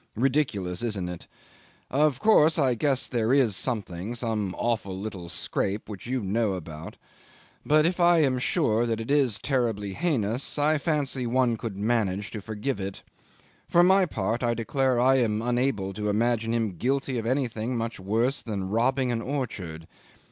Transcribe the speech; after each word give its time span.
Ridiculous, 0.15 0.81
isn't 0.81 1.09
it? 1.09 1.27
Of 1.91 2.19
course 2.19 2.57
I 2.57 2.73
guess 2.73 3.07
there 3.07 3.31
is 3.31 3.55
something 3.55 4.15
some 4.15 4.55
awful 4.57 4.99
little 4.99 5.29
scrape 5.29 5.87
which 5.87 6.07
you 6.07 6.21
know 6.23 6.53
all 6.53 6.57
about 6.57 6.97
but 7.63 7.85
if 7.85 7.99
I 7.99 8.17
am 8.23 8.39
sure 8.39 8.87
that 8.87 8.99
it 8.99 9.11
is 9.11 9.37
terribly 9.37 9.93
heinous, 9.93 10.57
I 10.57 10.79
fancy 10.79 11.27
one 11.27 11.55
could 11.55 11.77
manage 11.77 12.31
to 12.31 12.41
forgive 12.41 12.79
it. 12.79 13.03
For 13.69 13.83
my 13.83 14.07
part, 14.07 14.41
I 14.41 14.55
declare 14.55 14.99
I 14.99 15.17
am 15.17 15.39
unable 15.39 15.93
to 15.93 16.09
imagine 16.09 16.51
him 16.51 16.77
guilty 16.77 17.19
of 17.19 17.27
anything 17.27 17.77
much 17.77 17.99
worse 17.99 18.41
than 18.41 18.71
robbing 18.71 19.11
an 19.11 19.21
orchard. 19.21 19.87